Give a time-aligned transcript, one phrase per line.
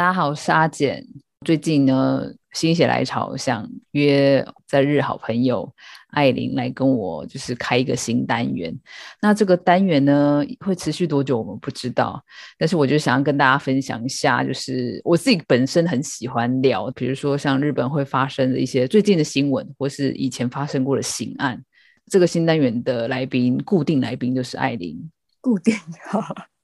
[0.00, 1.06] 大家好，我是阿简。
[1.44, 5.70] 最近呢，心血来潮，想约在日好朋友
[6.12, 8.74] 艾琳来跟我，就是开一个新单元。
[9.20, 12.18] 那这个单元呢，会持续多久，我们不知道。
[12.56, 21.62] 但是我就想要跟大家分享一下，就是我自己本身很喜欢聊，比如说像日本会发生的一些最近的新闻，或是以前发生过的刑案。
[22.10, 24.98] 这个新单元的来宾，固定来宾就是艾琳。
[25.42, 25.74] 固定
[26.08, 26.24] 好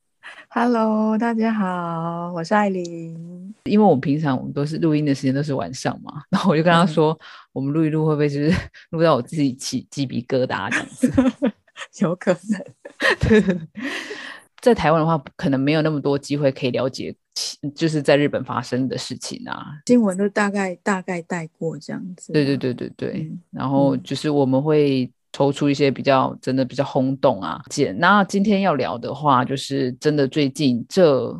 [0.59, 3.55] ，Hello，大家好，我是艾琳。
[3.65, 7.19] 因为我们平常我们都是录音的时间都是晚上嘛，然后我就跟他说，
[7.53, 8.51] 我们录一录会不会就是
[8.89, 11.13] 录到我自己起鸡皮疙瘩这样子？
[12.01, 12.65] 有可能。
[13.21, 13.61] 对，
[14.63, 17.15] 在台湾的话，可能没有那么多机会可以了解，
[17.75, 22.33] 就是在日本发生的事情啊，新闻都大概大概带过这样子。
[22.33, 25.13] 对对对对对，然后就是我们会。
[25.37, 27.93] 抽出一些比较真的比较轰动啊，姐。
[27.93, 31.31] 那今天要聊的话，就是真的最近这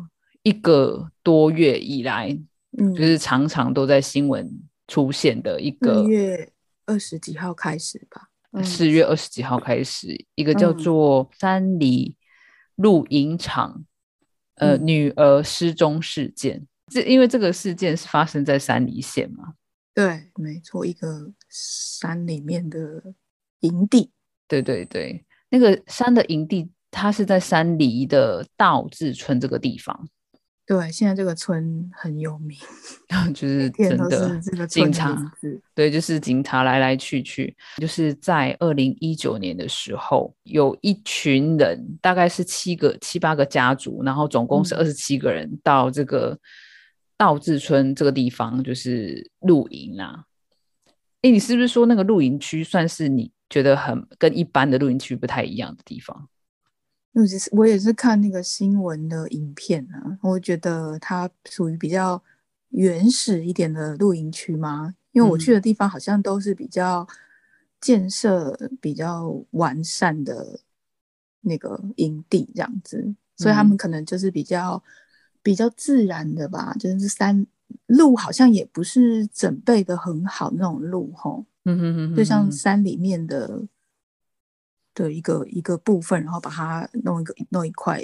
[0.43, 2.29] 一个多月以来，
[2.77, 4.47] 嗯，就是常常都在新闻
[4.87, 6.47] 出现的一个月
[6.85, 8.29] 二十几号开始吧，
[8.63, 12.15] 四月二十几号开始，一个叫做山里
[12.75, 13.83] 露营场，
[14.57, 16.67] 呃，女儿失踪事件。
[16.91, 19.55] 这因为这个事件是发生在山里县嘛？
[19.95, 23.15] 对，没错，一个山里面的。
[23.61, 24.11] 营地，
[24.47, 30.07] 对对对，那个山的营地，它是在山梨的道志村这个地方。
[30.65, 32.57] 对，现在这个村很有名，
[33.33, 35.17] 就是真的警察，
[35.73, 37.55] 对，就是警察来来去去。
[37.77, 46.37] 就是在二零一九年的时候，有一群人，大概是七个、七八个家族，然后总共是二十七个人，到这个
[47.17, 50.25] 道志村这个地方，就是露营啊。
[51.21, 53.31] 哎，你是不是说那个露营区算是你？
[53.49, 56.27] 觉得很跟一般的露营区不太一样的地方，
[57.13, 62.21] 我是我也是看那个新闻的影片啊，我觉得它属于比较
[62.69, 67.07] 原始一点的露营区嘛，因为我去的地方好像都是比较
[67.79, 70.59] 建设比较完善的
[71.41, 74.83] 那个营地这样子，所以他们可能就是比较
[75.41, 77.47] 比较自然的吧，就是山
[77.85, 81.45] 路好像也不是准备的很好那种路吼。
[81.67, 83.67] 嗯哼哼，就像山里面的
[84.93, 88.01] 的一个一个部分，然后把它弄一个弄一块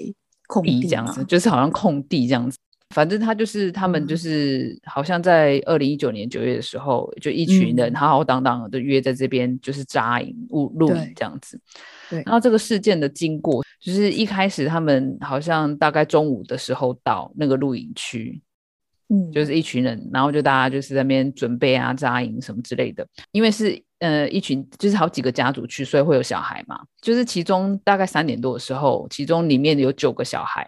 [0.48, 2.58] 空地这样子，就是好像空地这样子。
[2.90, 11.60] 反正他就是他们就是好像在二零一九年九月的时候，就一群人浩浩荡荡的约在这边，就是扎营露露营这样子。
[12.10, 12.22] 对。
[12.24, 18.40] 然后这个事件的经过，就是一开始他们好像大概中午的时候到那个露营区。
[19.14, 23.08] 嗯，就是一群人，然后就大家就是在那边准备啊扎营什么之类的。
[23.32, 26.80] 因为是呃一群，就是好几个家族去，所以会有小孩嘛。
[27.00, 30.68] 就是其中大概三点多的时候，其中里面有九个小孩，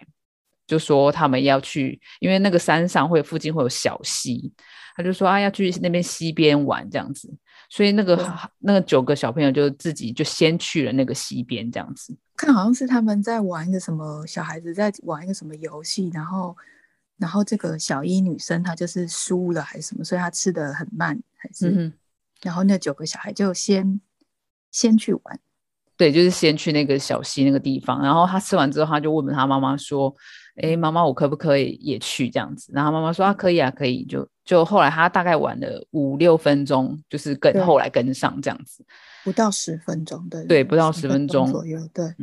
[0.64, 4.52] 就说他们要去，因为那个山上会附近会有小溪，
[4.94, 7.28] 他就说啊要去那边溪边玩这样子。
[7.68, 8.16] 所以那个
[8.60, 12.16] 那个九个小朋友就自己就先去了那个溪边这样子。
[12.36, 16.56] 看好像是他们在玩一个什么，小孩子在玩一个什么游戏，然后。
[17.18, 21.92] 然后这个小一女生她就是输了还是什么，所以她吃的很慢还是，
[22.42, 24.00] 然后那九个小孩就先
[24.70, 25.40] 先去玩，
[25.96, 30.14] 对，就是先去那个小溪那个地方，然后他吃完之后，他就问他妈妈说
[30.60, 38.84] ：“哎，妈妈，我可不可以也去这样子？”然后妈妈说：“啊，可以啊，可以。”就就后来他大概玩了五六分钟，就是跟后来跟上这样子，
[39.24, 42.14] 不到十分钟对，对，不到十分钟左右，对。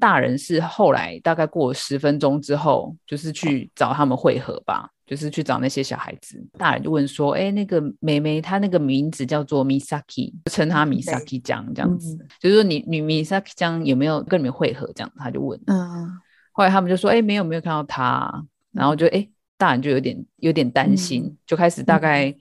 [0.00, 6.42] 大人是后来大概过十分钟之后，就是去找他们会合吧，就是去找那些小孩子。
[6.58, 14.90] 大人就问说：“哎，那个妹妹，她那个名字叫做 Misaki，称她 Misaki 江这样子，就是说你你 Misaki 江有没有跟你们会合？
[14.94, 15.60] 这样他就问。
[15.66, 16.10] 嗯，
[16.52, 18.44] 后来他们就说：哎，没有没有看到她。
[18.72, 22.32] 然后就哎，大人就有点有点担心，就开始大概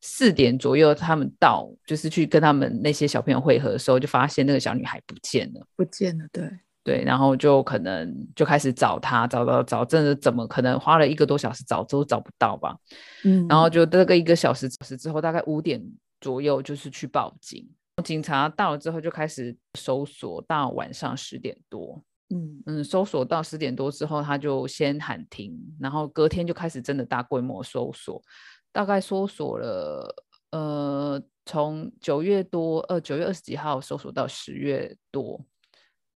[0.00, 6.50] 四点左右，他们到就是去跟他们那些小朋友会合的时候，就发现那个小女孩不见了，不见了，对。
[6.84, 12.76] 对，然后就可能就开始找他，找到找，真的怎么可能花了一个多小时找都找不到吧？
[13.24, 15.82] 嗯，然后就这个一个小时时之后，大概五点
[16.20, 17.66] 左右就是去报警，
[18.04, 28.22] 警察到了之后就开始搜索到晚上十点多，嗯嗯，搜索到十点多之后，他就先喊停，然后隔天就开始真的大规模搜索，
[28.72, 30.14] 大概搜索了
[30.50, 35.42] 呃从九月多呃九月二十几号搜索到十月多。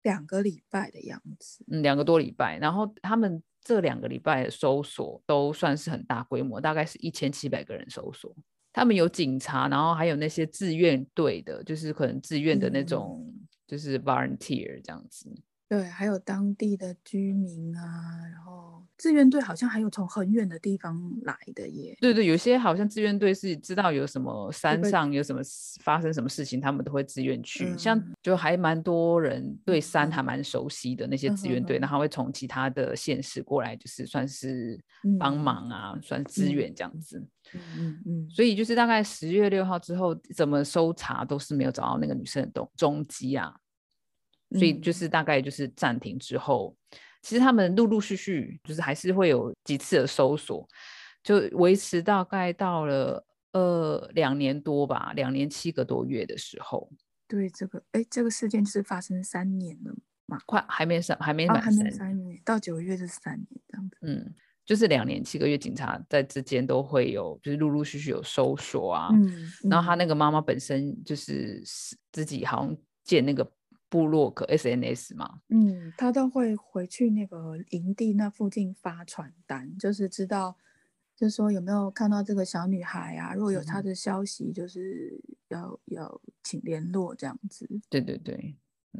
[0.04, 2.56] 两个礼拜的样子，嗯，两个多礼拜。
[2.58, 8.32] 然后他们这两个礼拜的搜索都算是很大规模，大概是一千七百个人搜索。
[8.72, 13.24] 他们有警察，然后还有那些志愿队的，就是可能志愿的那种，
[13.66, 15.30] 就是 volunteer 这样子。
[15.68, 17.82] 对，还有当地的居民啊，
[18.30, 21.96] 然后志愿队好像还有从很远的地方来的耶。
[22.00, 25.40] 对对，有些好像志愿队是知道有什么山上有什么
[25.82, 27.76] 发生什么事情，他们都会自愿去。
[27.78, 34.78] 像就还蛮多人对山还蛮熟悉的那些志愿队，然后会从其他的县市过来，就是算是
[35.18, 37.18] 帮忙啊，算支援这样子。
[37.54, 38.30] 嗯嗯嗯。
[38.30, 43.52] 所以就是大概十月六号之后，怎么搜查都是没有找到那个女生的踪踪迹啊。
[44.54, 46.74] 所以就是大概就是暂停之后，
[47.20, 50.66] 其实他们陆陆续续就是还是会有几次的搜索，
[51.22, 56.88] 就维持大概到了呃两年多吧，两年七个多月的时候。
[57.26, 59.94] 对这个，哎，这个事件就是发生三年了
[60.26, 61.60] 嘛，快还没三，还没满
[61.90, 63.96] 三年，到九月就是三年这样子。
[64.02, 64.34] 嗯，
[64.66, 69.08] 就是两年七个月，警察在之间都会有，就是陆陆续续有搜索啊。
[69.12, 71.62] 嗯，然后他那个妈妈本身就是
[72.12, 73.50] 自己好像建那个。
[73.94, 80.56] 部落格 SNS 嘛，嗯，他都会回去那个营地那附近发传单，就是知道，
[81.14, 83.32] 就是说有没有看到这个小女孩啊？
[83.34, 87.68] 如果有她的消息，就是要要请联络这样子。
[87.88, 88.56] 对对对，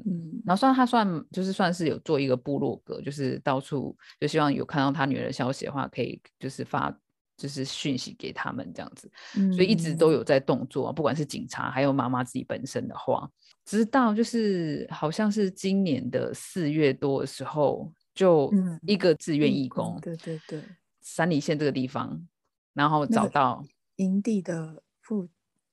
[0.07, 6.97] 嗯，然后算他算就是算是有做一个部落格，就是到处就希望有看到他女儿的消息的话，可以就是发。
[7.37, 9.11] 就是讯息给他们这样子，
[9.53, 13.29] 所以一直都有在动作，不管是警察还有妈妈自己本身的话，
[13.65, 18.53] 直到就是好像是今年的四月多的时候，就
[18.87, 20.63] 一个志愿义工，对对对，
[21.01, 22.27] 三里县这个地方，
[22.73, 23.65] 然后找到
[23.97, 25.29] 营地的附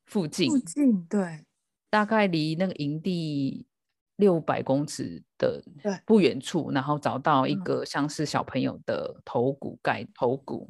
[0.05, 1.45] 附近，附近对，
[1.89, 3.65] 大概离那个营地
[4.15, 5.63] 六百公尺的
[6.05, 10.69] 不远处，然后找到一个像是小朋友的头骨盖头骨。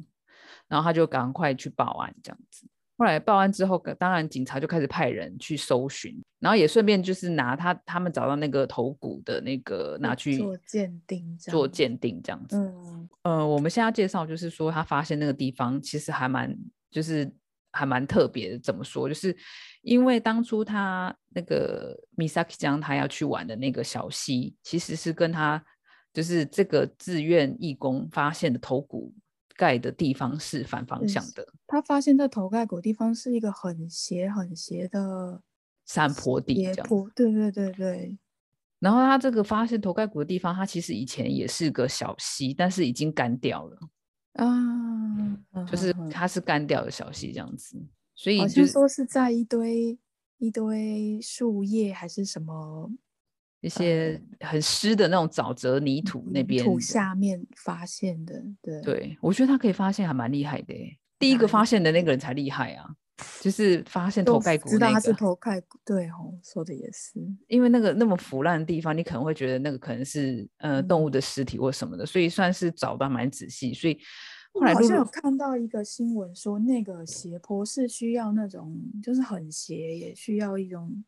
[0.68, 2.66] 然后他就赶快去报案，这样子。
[2.98, 12.56] 后来报案之后，当然警察就开始派人去搜寻，然后也顺便就是拿他他们找到那个头骨的那个拿去做鉴定，做鉴定这样子。
[12.56, 16.56] 嗯，呃，我们现在介绍就是说，他发现那个地方其实还蛮
[16.90, 17.28] 就是
[17.72, 18.58] 还蛮特别的。
[18.58, 19.08] 怎么说？
[19.08, 19.34] 就是
[19.80, 25.64] 因为当初他那个 Misaki 江他要去玩的那个小溪，其实是跟他
[26.12, 29.12] 就是这个志愿义工发现的头骨。
[29.56, 31.46] 盖的地方是反方向的。
[31.66, 35.42] 他发现这头盖骨地方是一个很斜、很斜的
[35.86, 37.10] 山坡地，斜坡。
[37.14, 38.18] 对对对对。
[38.78, 43.78] 然后他这个发现头盖骨的地方，它其实以前也是个小溪，但是已经干掉了。
[44.34, 45.38] 啊，
[45.70, 47.76] 就是它是干掉的小溪这样子。
[48.14, 49.98] 所以好像说是在一堆
[50.38, 52.90] 一堆树叶还是什么。
[53.62, 60.74] 一些很湿的那种沼泽泥土那边土下面发现的，对对，我觉得他可以发现还蛮厉害的。
[61.16, 62.84] 第一个发现的那个人才厉害啊，
[63.40, 67.20] 就是发现头盖骨，知道他是头盖骨，对哦，说的也是。
[67.46, 73.72] 因为那个那么腐烂的地方，你可能会觉得那个可能是呃动物的尸体或什么的，所以算是找的蛮仔细。
[73.72, 73.96] 所以
[74.52, 81.04] 后来好像有看到一个新闻说，那个斜坡是需要那种就是很斜，也需要一种。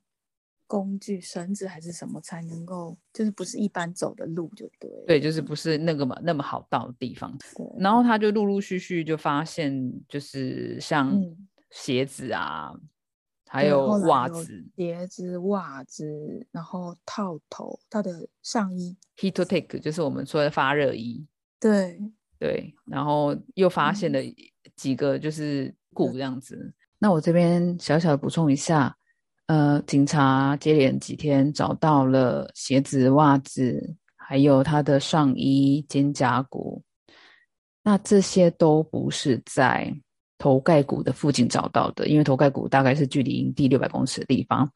[0.67, 4.91] 工具绳子还是什么才能够，就是不是一般走的路就对。
[5.07, 7.37] 对，就是不是那个嘛那么好到的地方。
[7.79, 11.21] 然后他就陆陆续续就发现，就是像
[11.71, 12.73] 鞋子啊，
[13.47, 21.27] 还有袜子、鞋子、袜子，然后套头，他的上衣 heat take 就是我们说的发热衣。
[21.61, 22.01] 对
[22.39, 24.19] 对，然后又发现了
[24.75, 26.73] 几个就是骨这样子。
[26.99, 28.97] 那我这边小小的补充一下。
[29.47, 36.83] 呃，警察接连几天找到了鞋子、袜子，还有他的上衣、肩胛骨。
[37.83, 39.95] 那这些都不是在
[40.39, 44.67] 头盖骨的附近找到的，因为头盖骨大概是距离营地六百公尺的地方。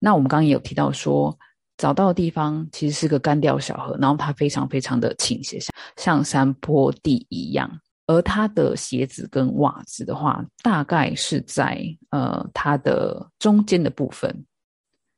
[0.00, 1.38] 那我们刚刚也有提到说，
[1.76, 7.70] 找到的地方其实是个干掉小河，然后它非常非常的倾斜，像像山坡地一样。
[8.06, 14.44] 而他的鞋子跟袜子的话，大概是在呃他的中间的部分，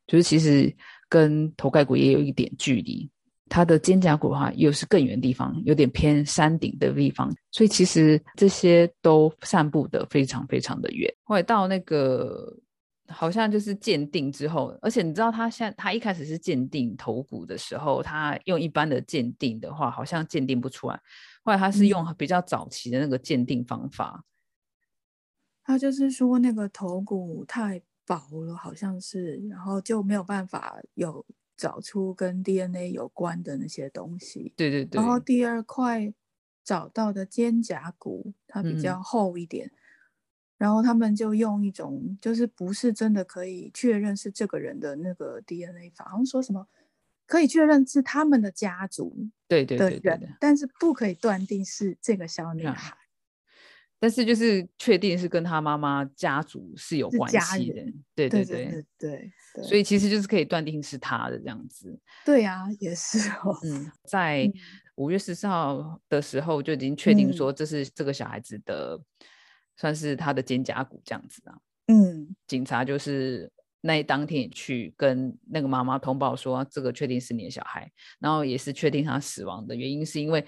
[0.07, 0.75] 就是其实
[1.09, 3.11] 跟头盖骨也有一点距离。
[3.49, 11.09] 他的肩胛骨的话，又是更远地方，有点偏山顶的地方，所以其实这些都散布的非常非常的远。
[11.23, 12.52] 后来到那个
[13.07, 21.00] 好像就是鉴定之后，而且你知道他现在他一开始是鉴定头骨的时候，他用一般的鉴定的话，好像鉴定不出来。
[21.47, 24.25] 后来他是用比较早期的那个鉴定方法，
[25.62, 31.25] 他就是说那个头骨太薄了，好像是，然后就没有办法有
[31.57, 34.53] 找出跟 DNA 有关的那些东西。
[34.57, 35.00] 对对对。
[35.00, 36.12] 然后第二块
[36.65, 39.71] 找到的肩胛骨，它比较厚一点，
[40.59, 46.67] 然后他们就用一种就是不是真的可以确认是这个人的那个 DNA 法，好像说什么
[47.26, 50.28] 可以确认是他们的家族对对的对对。
[50.40, 52.97] 但是不可以断定是这个小女啊孩。
[53.99, 61.99] 但是就是确定是跟她妈妈家族是有关系的人，对对对对所以其实就是可以断定是她的这样子。
[62.23, 63.59] 对啊，也是哦。
[63.64, 64.52] 嗯，在嗯
[64.97, 69.00] 五月十四号的时候就已经确定嗯说这是这个小孩子的，
[69.78, 71.59] 算是他的肩胛骨这样子啊。
[71.87, 73.50] 嗯警察就是
[73.87, 80.45] 那当天也去跟那个妈妈通报说，这个确定是你的小孩，然后也是确定他死亡的原因是因为。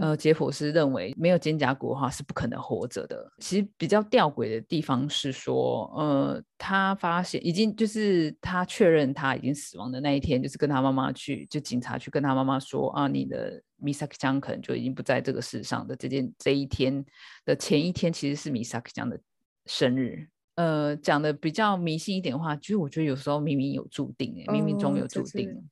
[0.00, 3.30] 呃，杰普斯认为没有肩胛骨的话是不可能活着的。
[3.40, 17.04] 其实比较吊诡的地方是说，呃，他发现已经就是他确认他已经死亡的那一天，就是跟他妈妈去，就警察去跟他妈妈说啊，你的 Misaki 江可能就已经不在这个世上的这件这一天
[17.44, 19.20] 的前一天，其实是 Misaki 江的
[19.66, 20.26] 生日。
[20.54, 25.68] 呃，讲的比较迷信一点的话，其实我觉得有时候冥冥有注定、欸，冥冥中有注定。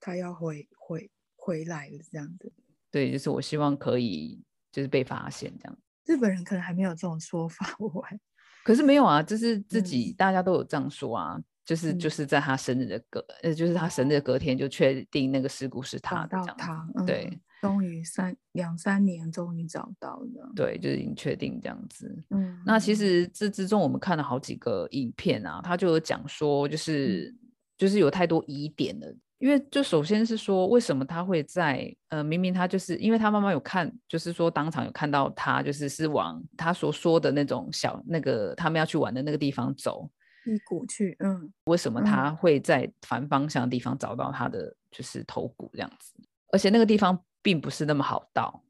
[0.00, 2.52] 他要回回回来的这样子。
[2.90, 5.78] 对，就是我希望可以就是被发现这样。
[6.06, 8.18] 日本人可能还没有这种说法， 我还
[8.64, 16.54] 可是没有啊，就是自己、嗯大家都有这样说啊，就是就嗯是在他生日的隔，呃，就是他生日的隔天就确定那个事故是他找到。
[16.56, 22.24] 他，对嗯，终于三两三年终于找到了，对，就是已经确定这样子。
[22.30, 27.34] 嗯，那其实这之中我们看了好几个影片啊，他就有讲说，就是、
[27.78, 29.06] 就是有太多疑点了。
[29.38, 40.08] 因为就首先是说，为什么他会在呃，明明他就是因为他妈妈有看，就是说当场有看到他就是是往他所说的那种小那个他们要去玩的那个地方走，
[40.46, 46.12] 一股去，嗯为什么他会在反方向的地方找到他的就是头骨这样子？
[46.52, 48.62] 而且那个地方并不是那么好到，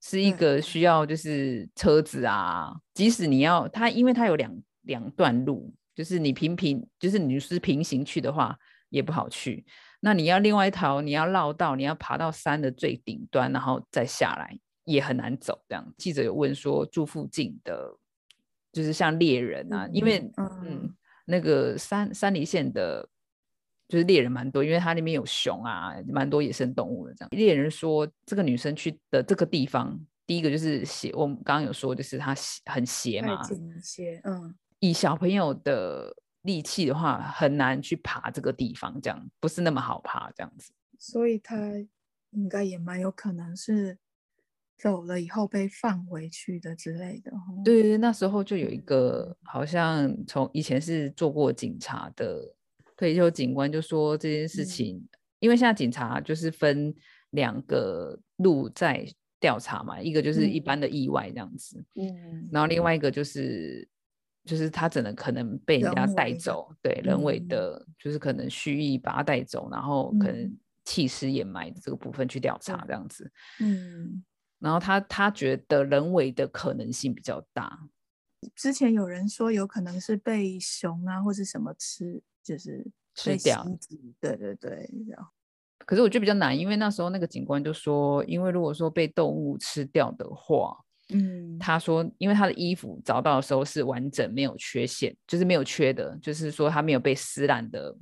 [0.00, 8.56] 是一对个需要就是车子啊，即使你要它，因为它有两两段路，就是你平平，就是你是平行去的话
[8.90, 9.66] 也不好去。
[10.00, 15.60] 那你要另外一条，你要绕道，你要爬到山的最顶端，然后再下来，也很难走。
[15.68, 17.96] 这样，记者有问说住附近的，
[18.70, 20.96] 就是像猎人啊，因为嗯嗯，
[21.26, 23.06] 那个山山梨县的，
[23.88, 27.14] 就是猎人蛮多，因为它那边有熊啊，蛮多野生动物的。
[27.14, 33.42] 这样，猎人说这个女生去的这个地方，第一个就是斜，我们刚刚有说，就是它斜很斜嘛，
[34.24, 40.72] 嗯以小朋友的力气的话，很难去爬这个地方，这样不是那么好爬，这样子。
[40.98, 41.56] 所以他
[42.30, 43.98] 应该也蛮有可能是
[44.78, 52.54] 走了以后被放回去的之类的，哦，对对，那时候就有一个好像从以前是做过警察的
[52.96, 54.66] 退休警官就说这件事嗯。
[54.66, 56.94] 情，因为现在警察就是分
[57.30, 59.06] 两个路在
[59.40, 60.64] 调查嘛，一个就是一嗯。
[60.64, 62.48] 般的意外这样子，嗯。
[62.52, 63.88] 然后另外一个就是
[64.44, 67.48] 就是他只能可能被人家带走，对，人为嗯。
[67.48, 70.58] 的，就是可能蓄意把他带走，然后可能嗯。
[70.84, 73.30] 弃尸掩埋的这个部分去调查对这样子。
[73.60, 74.22] 嗯，
[74.58, 77.88] 然后他他觉得人为的可能性比较大，
[78.54, 83.66] 之前有人说有可能是被熊啊或是什么吃，就是吃掉
[84.20, 85.30] 对对对，然后。
[85.84, 90.76] 可是我觉得比较难，因为那时候那个警官就说，因为如果说被动物吃掉的话，
[91.10, 97.96] 嗯，他说，因为他的衣服找到的时候是完整没有缺陷，就是没有缺的，就是说他没有被撕烂的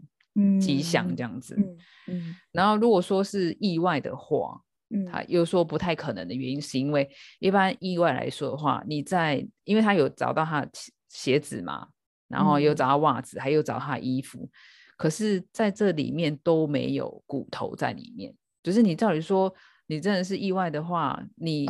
[0.58, 1.54] 迹象这样子。
[1.58, 2.37] 嗯嗯。
[2.52, 4.58] 然后如果说是意外的话，
[4.95, 7.09] 嗯，他又说不太可能的原因是因为
[7.41, 11.89] 一般意外来说的话，你在因为他有找到他的鞋鞋子嘛，
[12.29, 14.49] 然后有嗯找到袜子，还有找到他衣服，
[14.97, 18.35] 可是在这里面都没有骨头在里面。
[18.63, 19.53] 就是你照理说，
[19.89, 21.67] 你真的是意外的话，你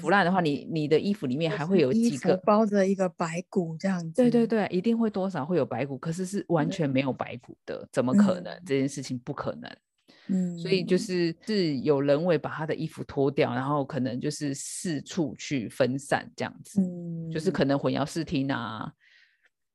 [0.00, 2.36] 腐烂的话，你你的衣服里面还会有几个。
[2.38, 8.52] 包着一个白骨这样子，对对对，一定会多少会有白骨，可是是完全没有白骨的，怎么可能？
[8.52, 9.70] 嗯这件事情不可能。
[10.28, 18.92] 嗯，所以就是是有人为把他的衣服脱掉，然后可能就是四处去分散这样子，嗯，就是可能混淆视听啊。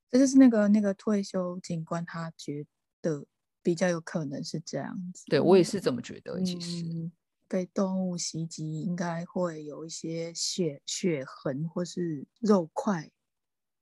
[0.10, 2.66] 这就是那个那个退休警官他觉
[3.01, 3.25] 得
[3.62, 6.84] 比较有可能是这样子，对我也是这么觉得，其实。
[6.84, 7.12] 嗯
[7.50, 13.10] 被动物袭击应该会有一些血血痕或是肉块，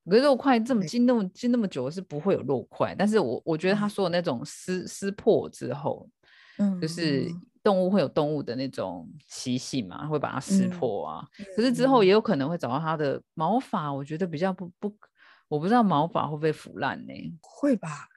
[0.08, 6.08] 可是肉块这么对浸那么浸那么久是不会有肉块，但是我我觉得他嗯说的那种撕撕破之后，
[6.58, 7.30] 嗯，就是
[7.64, 11.28] 动物会有动物的那种习性嘛，会把它撕嗯破啊。
[11.56, 14.96] 可是之后嗯也有可能会找到它的毛发，我觉得比较不不，
[15.48, 17.14] 我不知道毛发会不会腐烂呢？
[17.42, 18.08] 会吧？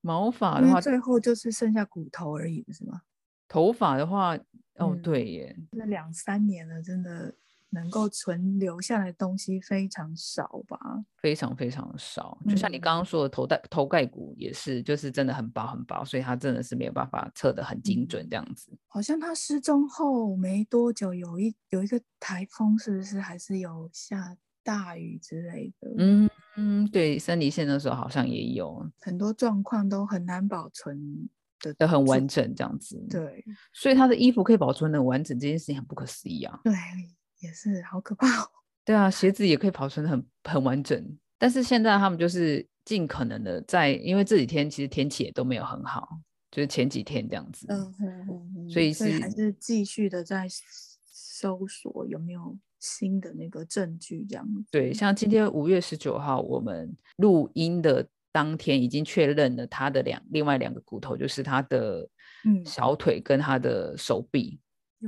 [0.00, 3.02] 毛发的话，最后就是剩下骨头而已，不是吗？
[3.48, 4.36] 头发的话，
[4.76, 7.34] 哦，嗯对耶，那两三年了，真的
[7.70, 10.78] 能够存留下来的东西非常少吧？
[11.20, 12.38] 非常非常少。
[12.48, 18.70] 就像你刚刚说的头盖头盖骨也是，就是真的很薄很薄，所以它真的是没有办法测得很精准这样子。
[18.86, 25.88] 好像他失踪后没多久，有一有一个台风，是不是还是有下大雨之类的？
[25.98, 31.28] 嗯嗯，对，森林线的时候好像也有很多状况都很难保存。
[31.76, 36.56] 的很完整这样子，对，所以他的衣服可以保存的完整，这件事情很不可思议啊。
[36.62, 36.72] 对，
[37.38, 38.26] 也是好可怕。
[38.42, 38.48] 哦
[38.84, 46.18] 对啊，鞋子也可以保存的很很完整，但是现在他们就是尽可能的在，因为这几天其实天气也都没有很好，
[46.50, 50.46] 就是前几天这样子，嗯嗯嗯，所以是还是继续的在
[51.10, 54.48] 搜索有没有新的那个证据这样。
[54.70, 58.06] 对，像今天五月十九号我们录音的。
[58.30, 62.06] 当天已经确认了他的两另外两个骨头，就是他的
[62.64, 64.60] 小腿跟他的手臂，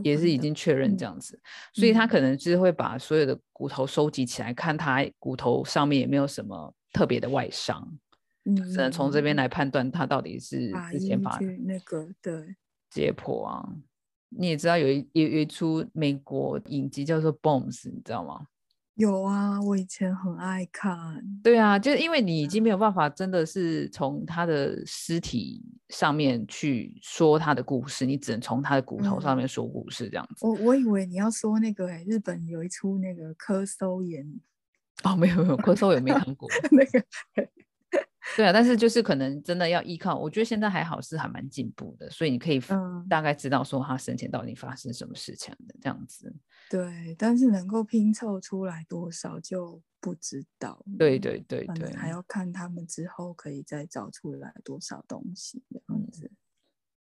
[0.03, 1.39] 也是已经确认这样子，
[1.73, 7.87] 所以他可能就是会把所有的骨头收集起来，看他骨头上面有没有什么特别的外伤，
[8.45, 12.57] 只能从这边来判断他到底是之前把那个对
[12.91, 13.69] 解剖啊。
[14.33, 18.47] 你也知道有一有一出美国影集叫做《Bones》，你知道吗？
[19.01, 21.25] 有啊，我以前很爱看。
[21.43, 30.47] 对啊，就是因为你已经没有办法，真的是从他的尸体上面去说他的故事，你只能从他的骨头上面说故事这样子。
[30.47, 34.41] 我我以为你要说那个，哎，日本有一出那个科搜研。
[35.03, 37.03] 哦，没有没有，科搜也没看过 那个。
[38.37, 42.61] 对啊，但是就是可能真的要依靠，我觉得现在还好是还蛮进步的，所以你可以
[43.09, 46.31] 大概知道说他生前到底发生什么事情的这样子。
[46.71, 50.83] 对，但是能够拼凑出来多少就不知道。
[50.97, 56.31] 对对对对，还要看他们之后可以再找出来多少东西这样子。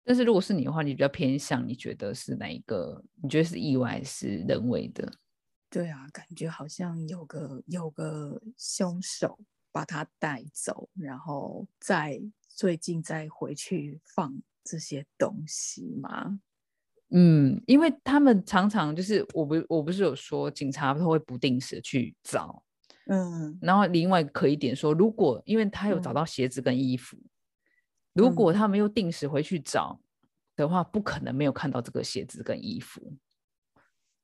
[0.03, 3.01] 但是如果是你的话，你比较偏向，你觉得是哪一个？
[3.23, 5.09] 你觉得是意外是人为的？
[5.69, 9.39] 对啊，感觉好像有个有个凶手。
[9.71, 16.39] 把他带走，然后再最近再回去放这些东西吗？
[17.11, 22.63] 嗯，因为他们常常就是我不我不是有说警察都会不定时去找，
[23.07, 27.17] 嗯，然后另外可以点说，如果因为他有找到鞋子跟衣服，
[28.13, 29.99] 如果他们又定时回去找
[30.55, 33.13] 的话，不可能没有看到这个鞋子跟衣服。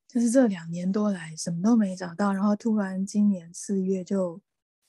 [0.07, 4.41] 就是这两年多来什么都没找到，然后突然今年四月就。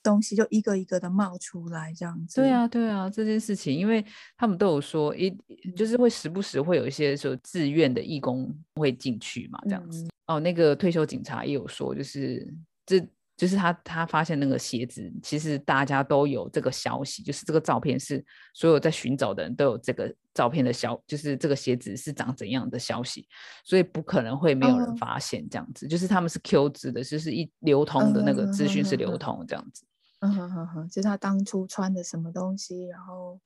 [0.03, 2.41] 东西就一个一个的冒出来，这样子。
[2.41, 4.05] 对啊，对啊，这件事情，因为
[4.37, 5.35] 他们都有说，一
[5.75, 10.07] 就是会时不时会有一些说自愿的义工会进去嘛，这样子。
[10.27, 12.47] 哦，那个退休警察也有说，就是
[12.85, 12.99] 这
[13.35, 23.27] 就是他他发现那个鞋子，其实大家都有这个消息，就是这个照片是所有在寻找的人都有这个照片的消，就是这个鞋子是长怎样的消息，
[23.65, 25.87] 所以不可能会没有人发现这样子。
[25.87, 29.83] 就是他们是 Q 值的，就是一流通的那个资讯是流通这样子。
[30.23, 33.37] 嗯哼哼哼，就是他当初穿的什么东西，然后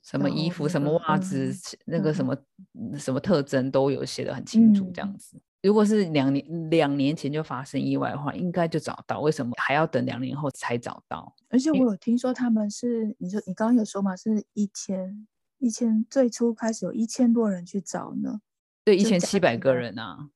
[0.00, 1.52] 什么衣服、什么袜子，
[1.86, 2.36] 那个什么
[2.96, 5.40] 什么特征都有写的很清楚，这样子。
[5.60, 9.18] 如果是两年两年前就发生意外的话，应该就找到。
[9.20, 11.34] 为什么还要等两年后才找到？
[11.48, 15.26] 而且我有听说他们是，你说你刚刚有说嘛，是一千
[15.58, 18.40] 一千，最初开始有一千多人去找呢。
[18.84, 20.28] 对，一千七百个人啊。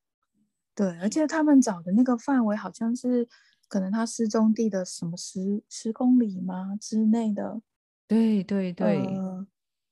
[0.75, 3.29] 对，而且他们找的那个范围好像是。
[3.73, 7.59] 可能他失踪地的什么十十公里吗之内的？
[8.07, 9.03] 对对对，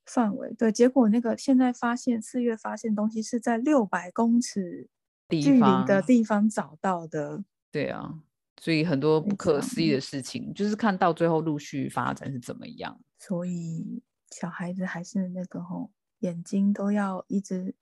[0.06, 0.72] 范围对。
[0.72, 4.88] 结果那个现在发现四月发现东西是在六百公尺
[5.30, 7.44] 距离的地方找到的。
[7.72, 8.22] 对啊，
[8.62, 13.02] 所以很多不可思议的事情，就是看到最后陆续发展是怎么样。
[13.18, 15.90] 所以小孩子还是那个吼，
[16.20, 17.74] 眼睛都要一直，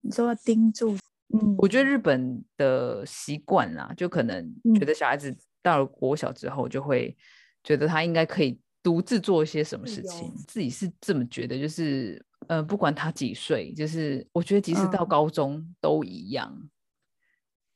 [0.00, 0.96] 你说要盯住。
[1.32, 7.16] 嗯，我觉得日本的习惯啦，就可能觉得小孩子到了国小之后，就会
[7.62, 10.34] 觉得他应该可以独自做一些什么事情。
[10.48, 16.68] 自己是这么觉得，就是呃，不管他几岁，就是我觉得即使到高中都一样，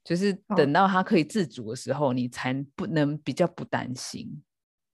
[0.03, 4.43] 就是等到他可以自主的时候，你才不能比较不担心。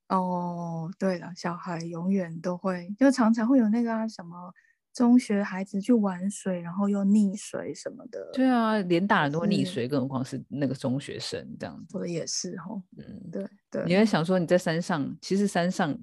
[0.09, 4.53] 哦，对了，小孩永远都会，就常常会有那个什么。
[4.93, 8.31] 中学孩子去玩水，然后又溺水什么的。
[8.33, 11.93] 对啊，连大人都会溺水，更何况是那个中学生这样子。
[11.93, 13.85] 说的也是哦，嗯，对对。
[13.87, 15.97] 你在想说你在山上，其实山上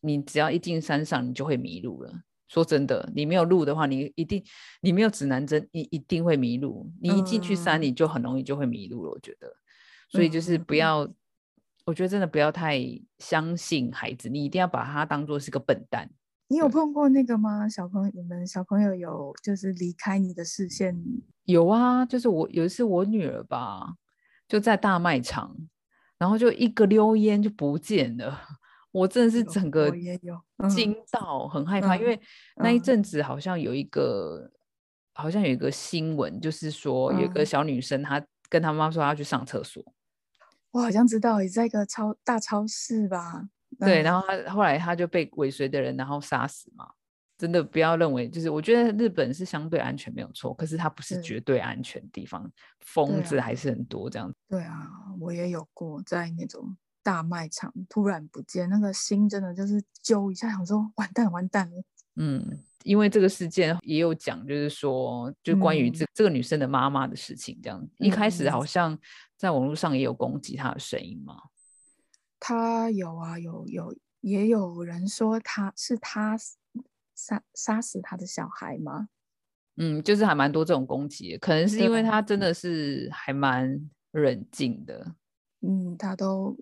[0.00, 2.22] 你只要一进山上，你就会迷路了。
[2.48, 4.42] 说真的，你没有路的话，你一定
[4.80, 6.90] 你没有指南针，你一定会迷路。
[7.00, 9.10] 你一进去山你就很容易就会迷路了。
[9.10, 9.52] 我觉得，
[10.08, 11.08] 所以就是不要，
[11.84, 12.80] 我觉得真的不要太
[13.18, 16.08] 相信孩子，你一定要把他当做是个笨蛋。
[16.50, 17.66] 你有碰过那个吗？
[17.68, 21.22] 小朋友们，小朋友有就是离开你的视线？
[21.48, 23.94] 有啊，就是我有一次我女儿吧，
[24.48, 25.54] 就在大卖场，
[26.18, 28.40] 然后就一个溜烟就不见了，
[28.92, 29.94] 我真的是整个
[30.66, 32.18] 惊到，很害怕，因嗯为
[32.60, 32.80] 那一嗯。
[32.80, 34.50] 阵子好像有一个，
[35.12, 37.46] 好像有一个新闻，就是说有一个嗯。
[37.46, 39.84] 小女生，她跟她妈说她要去上厕所，
[40.74, 43.48] 我好像知道，也在一个超大超市吧？
[43.78, 46.88] 对，嗯然后他后来他就被尾随的人然后杀死嘛。
[47.36, 54.36] 真的不要认为，就是我觉得日本是相对安全没有错，可是它不是绝对安全的地方，疯子还是很多这样子。
[54.48, 61.82] 对啊，我也有过在那种大卖场突然不见，那个心真的就是揪一下，想说完蛋完蛋了。
[62.14, 68.96] 嗯，因为这个事件也有讲，就是说，就关于这、这个女生的妈妈的事情，这样一开始嗯好像
[69.36, 71.36] 在网络上也有攻击她的声音嘛。
[72.46, 76.36] 他有啊，有有也有人说他是他
[77.14, 79.08] 杀杀死他的小孩吗？
[79.76, 85.14] 嗯，就是还蛮多这种攻击，可能是因为他真的是还蛮冷静的。
[85.62, 86.54] 嗯，他都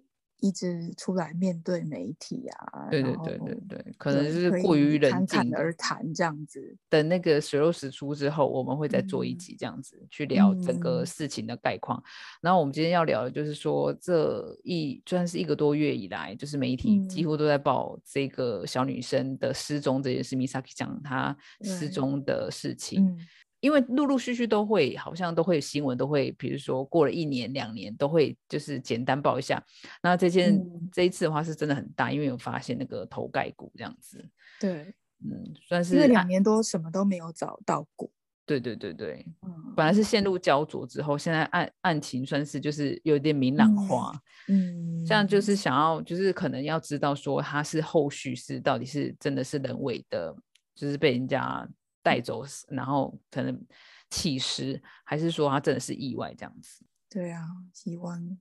[0.42, 6.76] 一直出来面对媒体啊，对对对对对，可能是过于冷静而谈这样子。
[6.88, 12.02] 等那个水落石出之后，我们会再做一嗯集这样子、去聊整个嗯事情的概况。
[12.40, 20.35] 然后我们今天要聊的就是说，这一算是一个多月以来，就是媒体几嗯乎都在报这个小女生的失踪这件事。
[20.35, 23.18] Misaki 讲她失对踪的事情，嗯
[23.62, 29.64] 因为陆陆续续都会，好像都会新闻都会，比如说过了一年两年都会就是简单报一下。
[30.03, 30.90] 那这件、嗯。
[30.92, 34.22] 这一次的话是真的很大，因为有发现那个头盖骨这样子，
[34.61, 34.94] 对，
[35.25, 38.11] 嗯，算是两年多什么都没有找到过。
[38.44, 39.72] 对对对对，嗯。
[39.77, 44.12] 本来是陷入焦灼之后，现在案案情算是就是有点明朗化，
[44.48, 45.40] 嗯，这样就。
[45.40, 50.35] 是想要就是可能要知道说他是后续是到底是真的是人为的，
[50.75, 51.66] 就是被人家
[52.02, 53.66] 带走，然后可能
[54.10, 56.84] 弃尸，还是说他真的是意外这样子？
[57.08, 58.38] 对啊，希望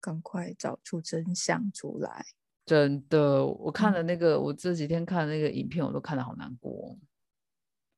[0.00, 2.24] 赶快找出真相出来。
[2.64, 6.98] 真的，我看嗯了那个，我这几天看那个影片，我都看得好难过哦，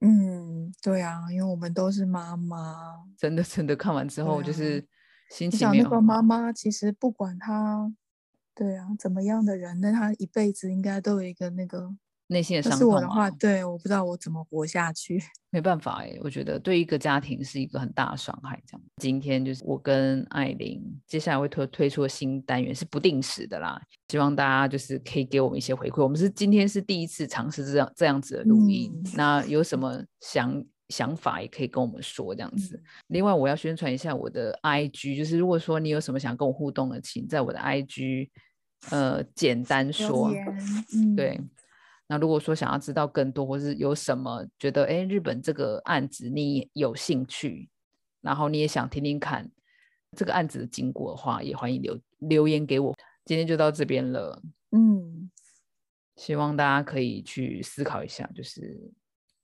[0.00, 4.86] 嗯，对啊，因为我们都是妈妈，真的真的看完之后就是
[5.30, 6.20] 心你情想那个妈。
[6.20, 7.92] 妈其实不管她，
[8.54, 11.96] 对啊，怎么样的人，那她一辈子应该都有一个那个。
[12.28, 15.20] 内心的伤痛嘛是我的话，对，我不知道我怎么活下去。
[15.50, 18.62] 没办法哎，我觉得对一个家庭是一个很大的伤害。
[18.66, 26.02] 这样，今天就是我跟艾琳，接下来会推推出的新单元是不定时的啦，希望大家就是可以给我们一些回馈。
[26.02, 32.76] 我们是今天是第一次尝试这样这样子的录音，嗯那有什么想想法也可以跟我们说这样子。
[32.76, 38.28] 嗯另外，我要宣传一下我的 IG，就是如果说你有什么想跟我互动的，请在我的 IG
[38.90, 40.30] 呃简单说
[41.16, 41.40] 对，
[42.08, 47.68] 那如果说想要知道更多，或是有什么觉得哎日本这个案子你有兴趣，
[48.22, 49.48] 然后你也想听听看
[50.16, 52.96] 这个案子的经过的话，也欢迎留留言给我。
[53.26, 55.30] 今天就到这边了，嗯，
[56.16, 58.90] 希望大家可以去思考一下，就是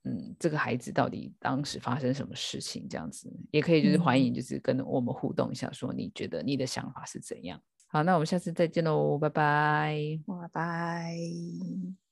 [0.04, 7.60] 嗯这个孩子到底当时发生什么事情，这样子也可以就是欢迎就是跟我们互动一下，说你觉得你的想法是怎样。
[7.88, 10.18] 好，那我们下次再见喽，拜拜。
[10.26, 12.03] 拜拜。